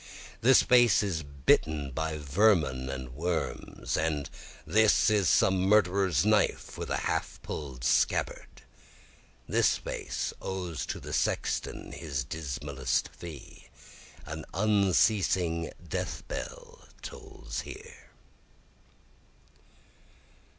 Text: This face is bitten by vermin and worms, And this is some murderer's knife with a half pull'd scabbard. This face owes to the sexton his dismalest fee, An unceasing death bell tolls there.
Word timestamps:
This 0.41 0.63
face 0.63 1.03
is 1.03 1.21
bitten 1.21 1.91
by 1.91 2.17
vermin 2.17 2.89
and 2.89 3.13
worms, 3.13 3.95
And 3.95 4.31
this 4.65 5.11
is 5.11 5.29
some 5.29 5.59
murderer's 5.61 6.25
knife 6.25 6.75
with 6.75 6.89
a 6.89 6.97
half 7.05 7.39
pull'd 7.43 7.83
scabbard. 7.83 8.63
This 9.47 9.77
face 9.77 10.33
owes 10.41 10.87
to 10.87 10.99
the 10.99 11.13
sexton 11.13 11.91
his 11.91 12.23
dismalest 12.23 13.09
fee, 13.09 13.69
An 14.25 14.43
unceasing 14.55 15.69
death 15.87 16.27
bell 16.27 16.87
tolls 17.03 17.61
there. 17.63 18.09